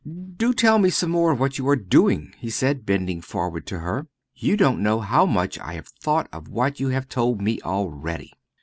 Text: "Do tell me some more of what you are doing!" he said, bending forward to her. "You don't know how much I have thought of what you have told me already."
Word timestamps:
"Do 0.35 0.51
tell 0.55 0.79
me 0.79 0.89
some 0.89 1.11
more 1.11 1.29
of 1.31 1.39
what 1.39 1.59
you 1.59 1.69
are 1.69 1.75
doing!" 1.75 2.33
he 2.39 2.49
said, 2.49 2.87
bending 2.87 3.21
forward 3.21 3.67
to 3.67 3.81
her. 3.81 4.07
"You 4.33 4.57
don't 4.57 4.81
know 4.81 4.99
how 5.01 5.27
much 5.27 5.59
I 5.59 5.73
have 5.75 5.89
thought 6.01 6.27
of 6.33 6.47
what 6.47 6.79
you 6.79 6.87
have 6.87 7.07
told 7.07 7.39
me 7.39 7.61
already." 7.61 8.33